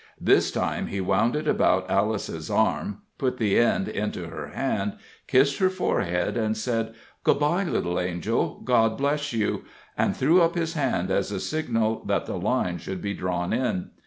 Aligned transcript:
This 0.19 0.49
time 0.49 0.87
he 0.87 0.99
wound 0.99 1.35
it 1.35 1.47
about 1.47 1.87
Alice's 1.87 2.49
arm, 2.49 3.03
put 3.19 3.37
the 3.37 3.59
end 3.59 3.87
into 3.87 4.29
her 4.29 4.47
hand, 4.47 4.93
kissed 5.27 5.59
her 5.59 5.69
forehead, 5.69 6.57
said, 6.57 6.95
"Good 7.23 7.37
by, 7.37 7.63
little 7.65 7.99
angel, 7.99 8.61
God 8.61 8.97
bless 8.97 9.31
you," 9.31 9.63
and 9.95 10.17
threw 10.17 10.41
up 10.41 10.55
his 10.55 10.73
hand 10.73 11.11
as 11.11 11.31
a 11.31 11.39
signal 11.39 12.03
that 12.05 12.25
the 12.25 12.39
line 12.39 12.79
should 12.79 12.99
be 13.03 13.13
drawn 13.13 13.53
in. 13.53 13.91